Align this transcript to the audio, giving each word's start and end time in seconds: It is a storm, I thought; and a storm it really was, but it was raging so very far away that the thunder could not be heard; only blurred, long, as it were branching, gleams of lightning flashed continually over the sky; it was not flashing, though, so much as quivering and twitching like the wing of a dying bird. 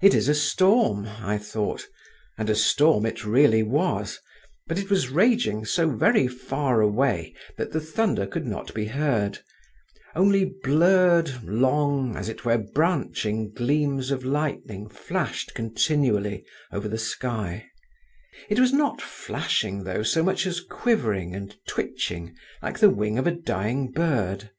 It 0.00 0.14
is 0.14 0.28
a 0.28 0.34
storm, 0.36 1.08
I 1.08 1.38
thought; 1.38 1.88
and 2.38 2.48
a 2.48 2.54
storm 2.54 3.04
it 3.04 3.24
really 3.24 3.64
was, 3.64 4.20
but 4.68 4.78
it 4.78 4.88
was 4.90 5.08
raging 5.08 5.64
so 5.64 5.90
very 5.90 6.28
far 6.28 6.80
away 6.80 7.34
that 7.58 7.72
the 7.72 7.80
thunder 7.80 8.28
could 8.28 8.46
not 8.46 8.72
be 8.74 8.84
heard; 8.84 9.40
only 10.14 10.44
blurred, 10.62 11.42
long, 11.42 12.14
as 12.16 12.28
it 12.28 12.44
were 12.44 12.58
branching, 12.58 13.52
gleams 13.52 14.12
of 14.12 14.24
lightning 14.24 14.88
flashed 14.88 15.52
continually 15.52 16.44
over 16.70 16.86
the 16.86 16.96
sky; 16.96 17.66
it 18.48 18.60
was 18.60 18.72
not 18.72 19.02
flashing, 19.02 19.82
though, 19.82 20.04
so 20.04 20.22
much 20.22 20.46
as 20.46 20.60
quivering 20.60 21.34
and 21.34 21.56
twitching 21.66 22.36
like 22.62 22.78
the 22.78 22.88
wing 22.88 23.18
of 23.18 23.26
a 23.26 23.32
dying 23.32 23.90
bird. 23.90 24.50